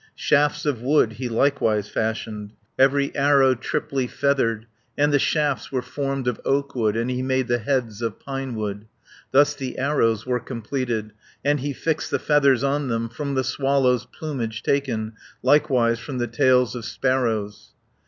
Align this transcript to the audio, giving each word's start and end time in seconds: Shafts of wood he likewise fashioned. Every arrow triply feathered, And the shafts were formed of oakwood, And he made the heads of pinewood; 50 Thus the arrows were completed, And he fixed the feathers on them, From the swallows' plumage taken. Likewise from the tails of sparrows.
Shafts 0.15 0.65
of 0.65 0.81
wood 0.81 1.13
he 1.13 1.29
likewise 1.29 1.87
fashioned. 1.87 2.53
Every 2.79 3.15
arrow 3.15 3.53
triply 3.53 4.07
feathered, 4.07 4.65
And 4.97 5.13
the 5.13 5.19
shafts 5.19 5.71
were 5.71 5.83
formed 5.83 6.27
of 6.27 6.41
oakwood, 6.43 6.95
And 6.97 7.11
he 7.11 7.21
made 7.21 7.47
the 7.47 7.59
heads 7.59 8.01
of 8.01 8.19
pinewood; 8.19 8.77
50 8.77 8.87
Thus 9.29 9.53
the 9.53 9.77
arrows 9.77 10.25
were 10.25 10.39
completed, 10.39 11.13
And 11.45 11.59
he 11.59 11.71
fixed 11.73 12.09
the 12.09 12.17
feathers 12.17 12.63
on 12.63 12.87
them, 12.87 13.09
From 13.09 13.35
the 13.35 13.43
swallows' 13.43 14.07
plumage 14.07 14.63
taken. 14.63 15.13
Likewise 15.43 15.99
from 15.99 16.17
the 16.17 16.25
tails 16.25 16.73
of 16.73 16.83
sparrows. 16.83 17.69